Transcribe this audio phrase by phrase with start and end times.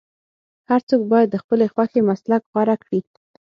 [0.69, 2.99] هر څوک باید د خپلې خوښې مسلک غوره کړي.